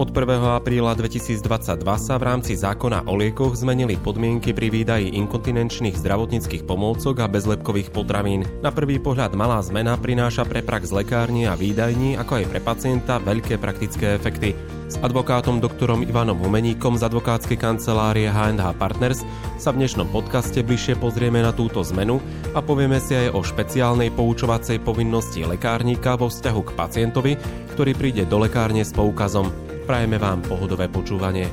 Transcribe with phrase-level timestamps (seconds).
[0.00, 0.56] Od 1.
[0.56, 1.44] apríla 2022
[2.00, 7.92] sa v rámci zákona o liekoch zmenili podmienky pri výdaji inkontinenčných zdravotníckých pomôcok a bezlepkových
[7.92, 8.48] potravín.
[8.64, 13.20] Na prvý pohľad malá zmena prináša pre prax lekárni a výdajní, ako aj pre pacienta,
[13.20, 14.56] veľké praktické efekty.
[14.88, 19.20] S advokátom doktorom Ivanom Umeníkom z advokátskej kancelárie H&H Partners
[19.60, 22.24] sa v dnešnom podcaste bližšie pozrieme na túto zmenu
[22.56, 27.32] a povieme si aj o špeciálnej poučovacej povinnosti lekárnika vo vzťahu k pacientovi,
[27.76, 31.50] ktorý príde do lekárne s poukazom Prajeme vám pohodové počúvanie.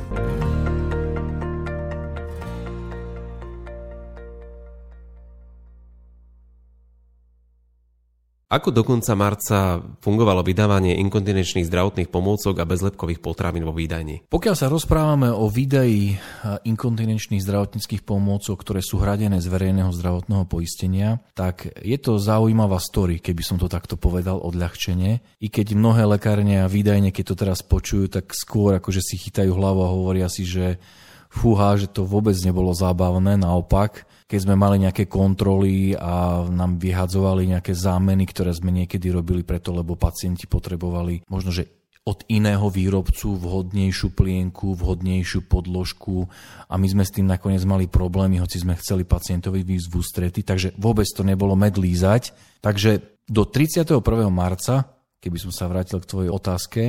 [8.47, 14.31] Ako do konca marca fungovalo vydávanie inkontinenčných zdravotných pomôcok a bezlepkových potravín vo výdajni?
[14.31, 16.15] Pokiaľ sa rozprávame o výdaji
[16.63, 23.19] inkontinenčných zdravotníckých pomôcok, ktoré sú hradené z verejného zdravotného poistenia, tak je to zaujímavá story,
[23.19, 25.43] keby som to takto povedal odľahčenie.
[25.43, 29.51] I keď mnohé lekárne a výdajne, keď to teraz počujú, tak skôr akože si chytajú
[29.51, 30.79] hlavu a hovoria si, že
[31.27, 37.47] fúha, že to vôbec nebolo zábavné, naopak keď sme mali nejaké kontroly a nám vyhadzovali
[37.47, 43.35] nejaké zámeny, ktoré sme niekedy robili preto, lebo pacienti potrebovali možno, že od iného výrobcu
[43.35, 46.23] vhodnejšiu plienku, vhodnejšiu podložku
[46.71, 50.39] a my sme s tým nakoniec mali problémy, hoci sme chceli pacientovi výjsť v ústrety,
[50.43, 52.31] takže vôbec to nebolo med lízať.
[52.63, 53.99] Takže do 31.
[54.31, 54.87] marca,
[55.19, 56.81] keby som sa vrátil k tvojej otázke,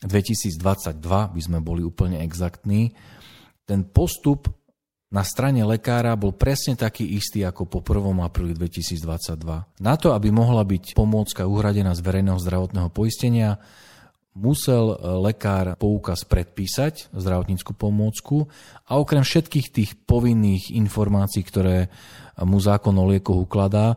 [0.00, 0.56] 2022
[1.04, 2.96] by sme boli úplne exaktní,
[3.68, 4.48] ten postup
[5.14, 8.18] na strane lekára bol presne taký istý ako po 1.
[8.18, 9.38] apríli 2022.
[9.78, 13.62] Na to, aby mohla byť pomôcka uhradená z verejného zdravotného poistenia,
[14.34, 18.50] musel e, lekár poukaz predpísať, zdravotníckú pomôcku
[18.90, 21.94] a okrem všetkých tých povinných informácií, ktoré
[22.42, 23.94] mu zákon o liekoch ukladá,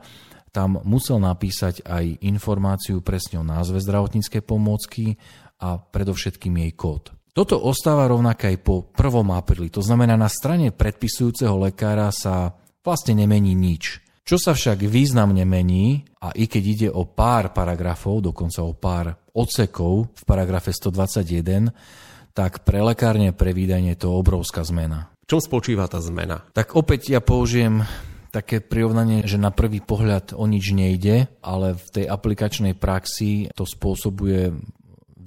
[0.54, 5.18] tam musel napísať aj informáciu presne o názve zdravotníckej pomôcky
[5.58, 7.17] a predovšetkým jej kód.
[7.38, 9.14] Toto ostáva rovnaké aj po 1.
[9.38, 9.70] apríli.
[9.78, 14.02] To znamená, na strane predpisujúceho lekára sa vlastne nemení nič.
[14.26, 19.14] Čo sa však významne mení, a i keď ide o pár paragrafov, dokonca o pár
[19.38, 21.70] odsekov v paragrafe 121,
[22.34, 25.14] tak pre lekárne pre výdanie to obrovská zmena.
[25.22, 26.42] V čom spočíva tá zmena?
[26.58, 27.86] Tak opäť ja použijem
[28.34, 33.62] také prirovnanie, že na prvý pohľad o nič nejde, ale v tej aplikačnej praxi to
[33.62, 34.58] spôsobuje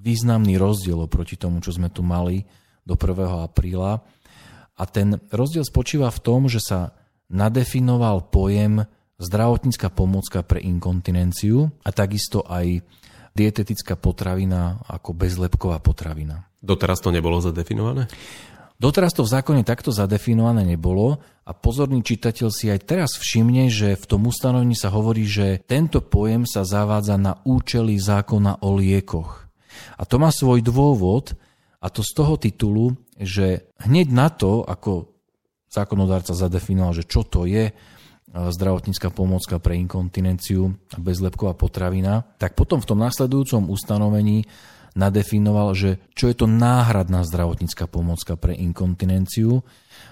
[0.01, 2.49] významný rozdiel oproti tomu, čo sme tu mali
[2.89, 3.45] do 1.
[3.45, 4.01] apríla.
[4.81, 6.97] A ten rozdiel spočíva v tom, že sa
[7.29, 8.89] nadefinoval pojem
[9.21, 12.81] zdravotnícka pomôcka pre inkontinenciu a takisto aj
[13.37, 16.49] dietetická potravina ako bezlepková potravina.
[16.65, 18.09] Doteraz to nebolo zadefinované?
[18.81, 23.93] Doteraz to v zákone takto zadefinované nebolo a pozorný čitateľ si aj teraz všimne, že
[23.93, 29.50] v tom ustanovení sa hovorí, že tento pojem sa zavádza na účely zákona o liekoch.
[29.99, 31.37] A to má svoj dôvod,
[31.81, 35.17] a to z toho titulu, že hneď na to, ako
[35.73, 37.75] zákonodárca zadefinoval, že čo to je e,
[38.29, 44.45] zdravotnícka pomôcka pre inkontinenciu a bezlepková potravina, tak potom v tom následujúcom ustanovení
[44.93, 49.63] nadefinoval, že čo je to náhradná zdravotnícka pomôcka pre inkontinenciu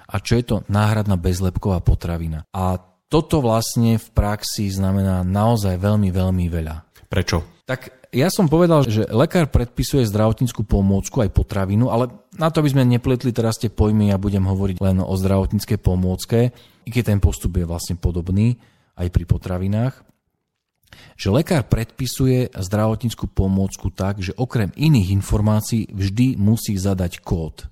[0.08, 2.46] a čo je to náhradná bezlepková potravina.
[2.54, 2.78] A
[3.10, 6.76] toto vlastne v praxi znamená naozaj veľmi, veľmi veľa.
[7.08, 7.64] Prečo?
[7.64, 12.72] Tak ja som povedal, že lekár predpisuje zdravotníckú pomôcku aj potravinu, ale na to by
[12.72, 16.52] sme nepletli teraz tie pojmy, ja budem hovoriť len o zdravotníckej pomôcke,
[16.84, 18.56] i keď ten postup je vlastne podobný
[18.96, 20.08] aj pri potravinách
[21.18, 27.66] že lekár predpisuje zdravotníckú pomôcku tak, že okrem iných informácií vždy musí zadať kód.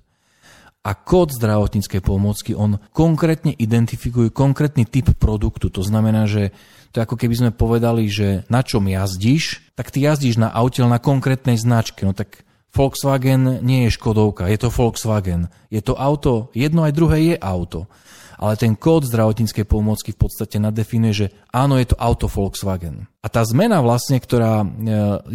[0.87, 5.67] A kód zdravotníckej pomôcky on konkrétne identifikuje konkrétny typ produktu.
[5.67, 6.55] To znamená, že
[6.95, 10.79] to je ako keby sme povedali, že na čom jazdíš, tak ty jazdíš na aute
[10.87, 12.07] na konkrétnej značke.
[12.07, 15.51] No tak Volkswagen nie je Škodovka, je to Volkswagen.
[15.67, 17.91] Je to auto, jedno aj druhé je auto.
[18.37, 23.11] Ale ten kód zdravotníckej pomôcky v podstate nadefinuje, že áno, je to auto Volkswagen.
[23.19, 24.67] A tá zmena vlastne, ktorá e,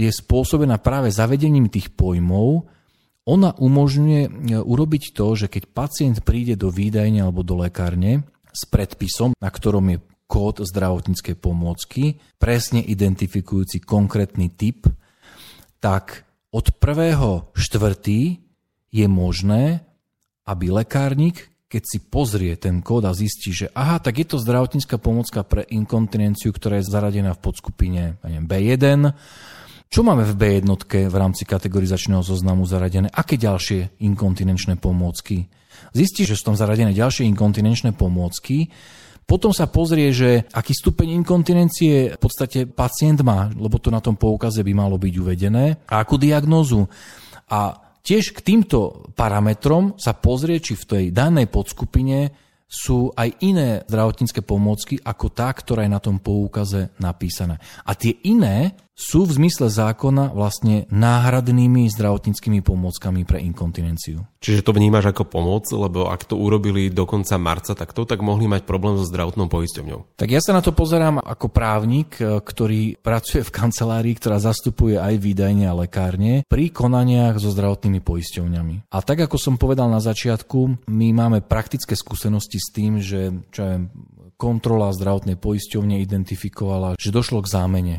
[0.07, 2.63] je spôsobená práve zavedením tých pojmov,
[3.23, 8.67] ona umožňuje e, urobiť to, že keď pacient príde do výdajne alebo do lekárne s
[8.67, 14.89] predpisom, na ktorom je kód zdravotníckej pomôcky, presne identifikujúci konkrétny typ,
[15.79, 18.41] tak od prvého štvrtý
[18.93, 19.85] je možné,
[20.45, 25.01] aby lekárnik, keď si pozrie ten kód a zistí, že aha, tak je to zdravotnícka
[25.01, 29.17] pomôcka pre inkontinenciu, ktorá je zaradená v podskupine B1,
[29.93, 30.65] čo máme v B1
[31.13, 33.13] v rámci kategorizačného zoznamu zaradené?
[33.13, 35.53] Aké ďalšie inkontinenčné pomôcky?
[35.93, 38.73] Zistí, že sú tam zaradené ďalšie inkontinenčné pomôcky,
[39.29, 44.17] potom sa pozrie, že aký stupeň inkontinencie v podstate pacient má, lebo to na tom
[44.17, 46.89] poukaze by malo byť uvedené, a akú diagnózu.
[47.53, 52.33] A tiež k týmto parametrom sa pozrie, či v tej danej podskupine
[52.73, 57.61] sú aj iné zdravotnícke pomôcky ako tá, ktorá je na tom poukaze napísané.
[57.85, 64.23] A tie iné sú v zmysle zákona vlastne náhradnými zdravotníckými pomôckami pre inkontinenciu.
[64.43, 68.45] Čiže to vnímaš ako pomoc, lebo ak to urobili do konca marca takto, tak mohli
[68.51, 70.19] mať problém so zdravotnou poisťovňou.
[70.21, 75.01] Tak ja sa na to pozerám ako právnik, e, ktorý pracuje v kancelárii, ktorá zastupuje
[75.01, 78.93] aj výdajne a lekárne pri konaniach so zdravotnými poisťovňami.
[78.93, 83.63] A tak ako som povedal na začiatku, my máme praktické skúsenosti s tým, že čo
[83.65, 83.83] viem,
[84.37, 87.97] kontrola zdravotnej poisťovne identifikovala, že došlo k zámene.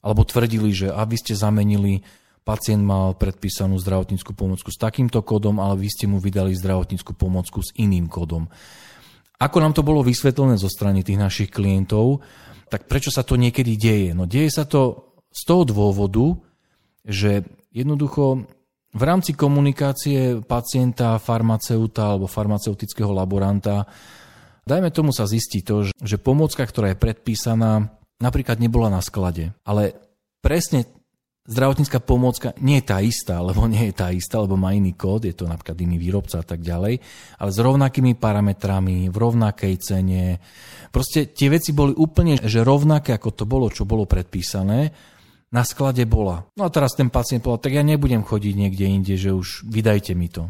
[0.00, 2.00] Alebo tvrdili, že a vy ste zamenili,
[2.40, 7.60] pacient mal predpísanú zdravotníckú pomocku s takýmto kódom, ale vy ste mu vydali zdravotníckú pomocku
[7.60, 8.48] s iným kódom.
[9.40, 12.20] Ako nám to bolo vysvetlené zo strany tých našich klientov,
[12.68, 14.10] tak prečo sa to niekedy deje?
[14.12, 16.36] No deje sa to z toho dôvodu,
[17.04, 18.44] že jednoducho
[18.90, 23.86] v rámci komunikácie pacienta, farmaceuta alebo farmaceutického laboranta,
[24.66, 29.56] dajme tomu sa zistí to, že pomôcka, ktorá je predpísaná, napríklad nebola na sklade.
[29.64, 29.96] Ale
[30.44, 30.86] presne
[31.50, 35.26] zdravotnícka pomôcka nie je tá istá, lebo nie je tá istá, lebo má iný kód,
[35.26, 37.00] je to napríklad iný výrobca a tak ďalej,
[37.40, 40.38] ale s rovnakými parametrami, v rovnakej cene.
[40.94, 44.94] Proste tie veci boli úplne že rovnaké, ako to bolo, čo bolo predpísané
[45.50, 46.46] na sklade bola.
[46.54, 50.14] No a teraz ten pacient povedal, tak ja nebudem chodiť niekde inde, že už vydajte
[50.14, 50.46] mi to.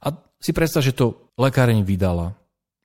[0.00, 2.32] A si predstav, že to lekáreň vydala.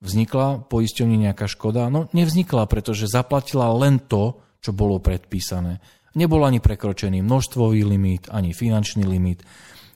[0.01, 1.87] Vznikla poisťovne nejaká škoda?
[1.93, 5.77] No nevznikla, pretože zaplatila len to, čo bolo predpísané.
[6.17, 9.45] Nebol ani prekročený množstvový limit, ani finančný limit.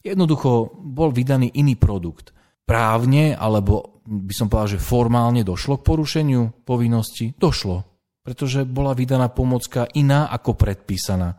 [0.05, 2.31] Jednoducho bol vydaný iný produkt.
[2.65, 7.33] Právne, alebo by som povedal, že formálne došlo k porušeniu povinnosti?
[7.35, 11.37] Došlo pretože bola vydaná pomocka iná ako predpísaná.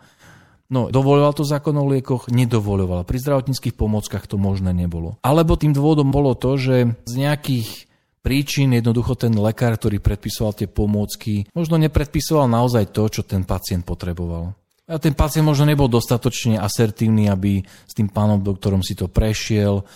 [0.70, 2.30] No, dovoloval to zákon o liekoch?
[2.30, 3.02] Nedovoloval.
[3.02, 5.19] Pri zdravotníckých pomockách to možné nebolo.
[5.26, 7.85] Alebo tým dôvodom bolo to, že z nejakých
[8.26, 13.87] príčin jednoducho ten lekár, ktorý predpisoval tie pomôcky, možno nepredpisoval naozaj to, čo ten pacient
[13.87, 14.50] potreboval.
[14.90, 19.87] A ten pacient možno nebol dostatočne asertívny, aby s tým pánom doktorom si to prešiel.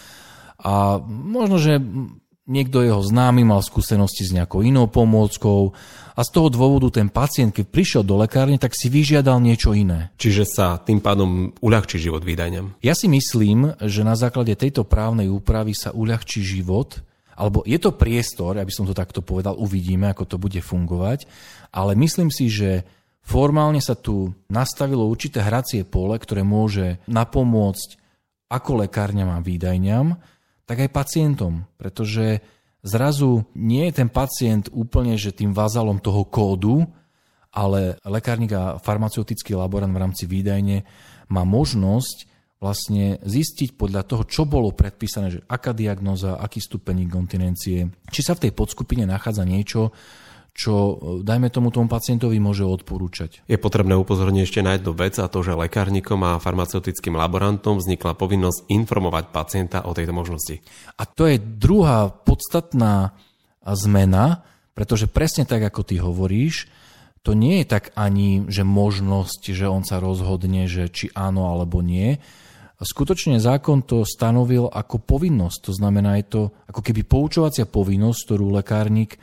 [0.63, 1.83] A možno, že
[2.47, 5.75] niekto jeho známy mal skúsenosti s nejakou inou pomôckou
[6.19, 10.11] a z toho dôvodu ten pacient, keď prišiel do lekárne, tak si vyžiadal niečo iné.
[10.19, 12.83] Čiže sa tým pádom uľahčí život výdajňam?
[12.83, 16.99] Ja si myslím, že na základe tejto právnej úpravy sa uľahčí život,
[17.41, 21.25] alebo je to priestor, aby som to takto povedal, uvidíme, ako to bude fungovať,
[21.73, 22.85] ale myslím si, že
[23.25, 27.97] formálne sa tu nastavilo určité hracie pole, ktoré môže napomôcť
[28.53, 30.21] ako lekárňam a výdajňam,
[30.69, 32.45] tak aj pacientom, pretože
[32.85, 36.85] zrazu nie je ten pacient úplne, že tým vazalom toho kódu,
[37.51, 40.87] ale lekárnik a farmaceutický laborant v rámci výdajne
[41.33, 42.30] má možnosť
[42.61, 48.37] vlastne zistiť podľa toho, čo bolo predpísané, že aká diagnoza, aký stupeň inkontinencie, či sa
[48.37, 49.97] v tej podskupine nachádza niečo,
[50.53, 53.41] čo, e, dajme tomu, tomu pacientovi môže odporúčať.
[53.49, 58.13] Je potrebné upozorniť ešte na jednu vec a to, že lekárnikom a farmaceutickým laborantom vznikla
[58.13, 60.61] povinnosť informovať pacienta o tejto možnosti.
[61.01, 63.17] A to je druhá podstatná
[63.65, 64.45] zmena,
[64.77, 66.69] pretože presne tak, ako ty hovoríš,
[67.21, 71.85] to nie je tak ani, že možnosť, že on sa rozhodne, že či áno alebo
[71.85, 72.17] nie.
[72.81, 75.59] Skutočne zákon to stanovil ako povinnosť.
[75.69, 79.21] To znamená, je to ako keby poučovacia povinnosť, ktorú lekárnik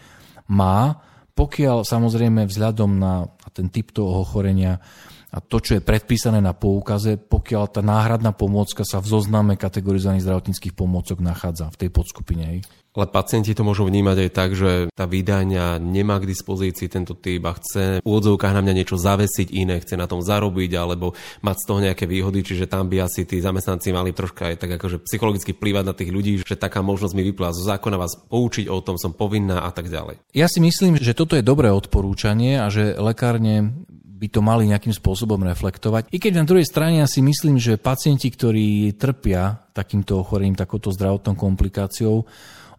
[0.54, 1.02] má
[1.38, 4.82] pokiaľ samozrejme vzhľadom na ten typ toho ochorenia
[5.28, 10.24] a to, čo je predpísané na poukaze, pokiaľ tá náhradná pomôcka sa v zozname kategorizovaných
[10.24, 12.64] zdravotníckých pomôcok nachádza v tej podskupine.
[12.98, 17.46] Ale pacienti to môžu vnímať aj tak, že tá výdania nemá k dispozícii tento typ
[17.46, 21.14] a chce v úvodzovkách na mňa niečo zavesiť iné, chce na tom zarobiť alebo
[21.46, 24.82] mať z toho nejaké výhody, čiže tam by asi tí zamestnanci mali troška aj tak
[24.82, 28.66] akože psychologicky vplývať na tých ľudí, že taká možnosť mi vyplýva zo zákona vás poučiť
[28.66, 30.18] o tom, som povinná a tak ďalej.
[30.34, 33.78] Ja si myslím, že toto je dobré odporúčanie a že lekárne
[34.18, 36.10] by to mali nejakým spôsobom reflektovať.
[36.10, 40.90] I keď na druhej strane ja si myslím, že pacienti, ktorí trpia takýmto ochorením, takouto
[40.90, 42.26] zdravotnou komplikáciou,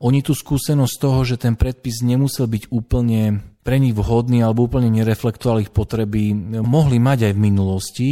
[0.02, 4.90] oni tú skúsenosť toho, že ten predpis nemusel byť úplne pre nich vhodný alebo úplne
[4.90, 8.09] nereflektoval ich potreby, mohli mať aj v minulosti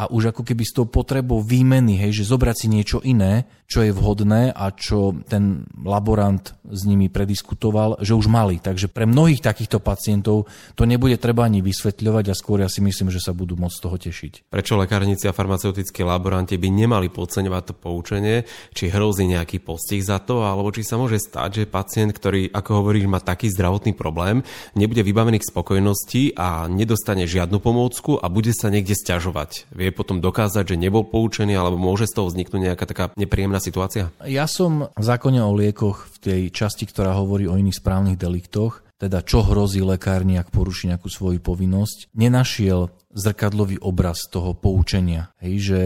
[0.00, 3.84] a už ako keby s tou potrebou výmeny, hej, že zobrať si niečo iné, čo
[3.84, 8.58] je vhodné a čo ten laborant s nimi prediskutoval, že už mali.
[8.58, 13.12] Takže pre mnohých takýchto pacientov to nebude treba ani vysvetľovať a skôr ja si myslím,
[13.12, 14.32] že sa budú môcť z toho tešiť.
[14.50, 18.42] Prečo lekárnici a farmaceutickí laboranti by nemali podceňovať to poučenie,
[18.72, 22.82] či hrozí nejaký postih za to, alebo či sa môže stať, že pacient, ktorý, ako
[22.82, 24.42] hovoríš, má taký zdravotný problém,
[24.74, 29.70] nebude vybavený k spokojnosti a nedostane žiadnu pomôcku a bude sa niekde stiažovať.
[29.70, 33.58] Vie vie potom dokázať, že nebol poučený alebo môže z toho vzniknúť nejaká taká nepríjemná
[33.58, 34.14] situácia?
[34.22, 38.86] Ja som v zákone o liekoch v tej časti, ktorá hovorí o iných správnych deliktoch,
[39.02, 45.34] teda čo hrozí lekárni, ak poruší nejakú svoju povinnosť, nenašiel zrkadlový obraz toho poučenia.
[45.42, 45.80] Hej, že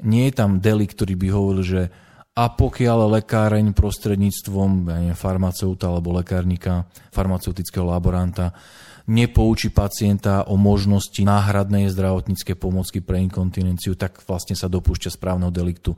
[0.00, 1.82] nie je tam delikt, ktorý by hovoril, že
[2.36, 8.52] a pokiaľ lekáreň prostredníctvom ja neviem, farmaceuta alebo lekárnika, farmaceutického laboranta
[9.06, 15.94] nepoučí pacienta o možnosti náhradnej zdravotníckej pomocky pre inkontinenciu, tak vlastne sa dopúšťa správneho deliktu.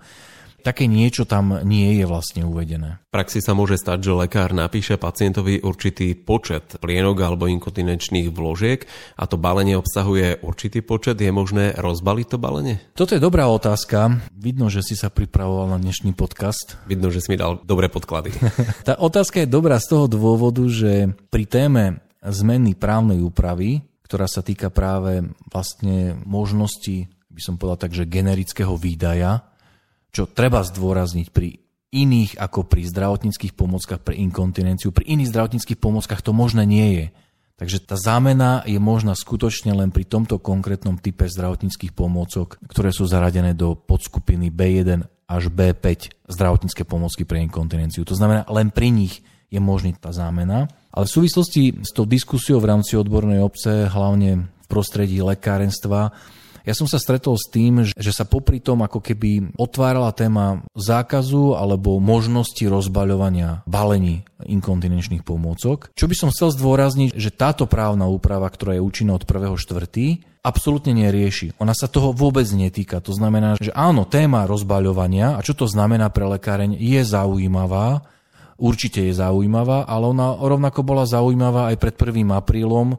[0.59, 2.99] Také niečo tam nie je vlastne uvedené.
[3.09, 8.83] V praxi sa môže stať, že lekár napíše pacientovi určitý počet plienok alebo inkontinenčných vložiek
[9.15, 11.23] a to balenie obsahuje určitý počet.
[11.23, 12.83] Je možné rozbaliť to balenie?
[12.99, 14.19] Toto je dobrá otázka.
[14.35, 16.75] Vidno, že si sa pripravoval na dnešný podcast.
[16.91, 18.35] Vidno, že si mi dal dobré podklady.
[18.89, 21.85] Tá otázka je dobrá z toho dôvodu, že pri téme
[22.23, 25.21] zmeny právnej úpravy, ktorá sa týka práve
[25.53, 29.45] vlastne možnosti, by som povedal tak, že generického výdaja,
[30.11, 34.93] čo treba zdôrazniť pri iných ako pri zdravotníckých pomockách pre inkontinenciu.
[34.93, 37.07] Pri iných zdravotníckých pomockách to možné nie je.
[37.59, 43.09] Takže tá zámena je možná skutočne len pri tomto konkrétnom type zdravotníckých pomôcok, ktoré sú
[43.11, 48.07] zaradené do podskupiny B1 až B5 zdravotnícke pomocky pre inkontinenciu.
[48.07, 50.69] To znamená, len pri nich je možný tá zámena.
[50.93, 56.13] Ale v súvislosti s tou diskusiou v rámci odbornej obce, hlavne v prostredí lekárenstva,
[56.69, 61.57] ja som sa stretol s tým, že sa popri tom ako keby otvárala téma zákazu
[61.57, 65.89] alebo možnosti rozbaľovania balení inkontinenčných pomôcok.
[65.97, 69.57] Čo by som chcel zdôrazniť, že táto právna úprava, ktorá je účinná od 1.4.,
[70.45, 71.57] absolútne nerieši.
[71.57, 73.01] Ona sa toho vôbec netýka.
[73.01, 78.05] To znamená, že áno, téma rozbaľovania a čo to znamená pre lekáreň je zaujímavá,
[78.59, 82.27] určite je zaujímavá, ale ona rovnako bola zaujímavá aj pred 1.
[82.35, 82.99] aprílom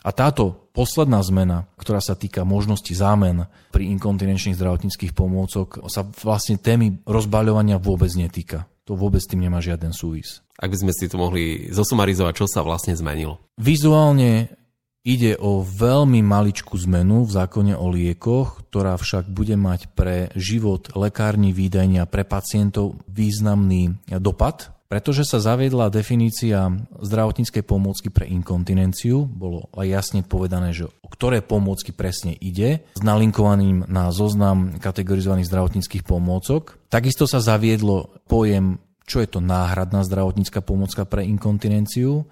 [0.00, 6.56] a táto posledná zmena, ktorá sa týka možnosti zámen pri inkontinenčných zdravotníckých pomôcok, sa vlastne
[6.56, 8.64] témy rozbaľovania vôbec netýka.
[8.88, 10.40] To vôbec tým nemá žiaden súvis.
[10.56, 13.38] Ak by sme si to mohli zosumarizovať, čo sa vlastne zmenilo?
[13.60, 14.56] Vizuálne
[15.04, 20.92] ide o veľmi maličkú zmenu v zákone o liekoch, ktorá však bude mať pre život
[20.96, 26.66] lekárny výdajnia pre pacientov významný dopad pretože sa zaviedla definícia
[26.98, 33.00] zdravotníckej pomôcky pre inkontinenciu, bolo aj jasne povedané, že o ktoré pomôcky presne ide, s
[33.00, 36.74] nalinkovaným na zoznam kategorizovaných zdravotníckých pomôcok.
[36.90, 42.26] Takisto sa zaviedlo pojem, čo je to náhradná zdravotnícka pomôcka pre inkontinenciu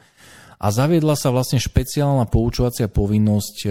[0.58, 3.68] a zaviedla sa vlastne špeciálna poučovacia povinnosť e,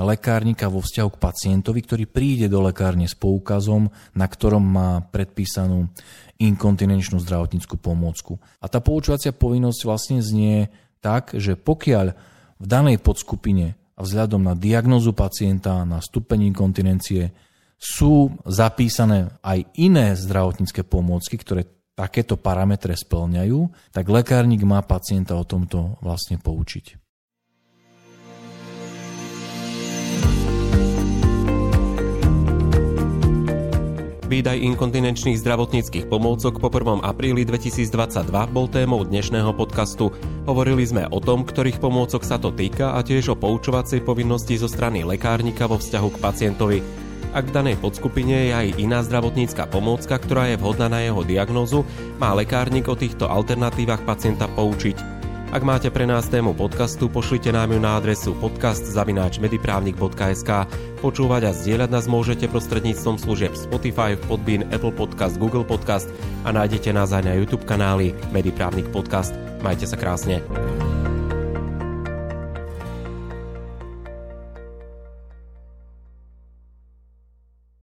[0.00, 5.92] lekárnika vo vzťahu k pacientovi, ktorý príde do lekárne s poukazom, na ktorom má predpísanú
[6.40, 8.40] inkontinenčnú zdravotníckú pomôcku.
[8.64, 10.72] A tá poučovacia povinnosť vlastne znie
[11.04, 12.16] tak, že pokiaľ
[12.56, 17.36] v danej podskupine a vzhľadom na diagnozu pacienta, na stupeň inkontinencie
[17.76, 25.46] sú zapísané aj iné zdravotnícke pomôcky, ktoré takéto parametre splňajú, tak lekárnik má pacienta o
[25.46, 27.00] tomto vlastne poučiť.
[34.24, 37.06] Výdaj inkontinenčných zdravotníckých pomôcok po 1.
[37.06, 40.10] apríli 2022 bol témou dnešného podcastu.
[40.50, 44.66] Hovorili sme o tom, ktorých pomôcok sa to týka a tiež o poučovacej povinnosti zo
[44.66, 47.03] strany lekárnika vo vzťahu k pacientovi.
[47.34, 51.82] Ak v danej podskupine je aj iná zdravotnícka pomôcka, ktorá je vhodná na jeho diagnózu,
[52.22, 55.14] má lekárnik o týchto alternatívach pacienta poučiť.
[55.54, 60.50] Ak máte pre nás tému podcastu, pošlite nám ju na adresu podcast.mediprávnik.sk
[60.98, 66.10] Počúvať a zdieľať nás môžete prostredníctvom služieb Spotify, Podbean, Apple Podcast, Google Podcast
[66.42, 69.30] a nájdete nás aj na YouTube kanáli Mediprávnik Podcast.
[69.62, 70.42] Majte sa krásne.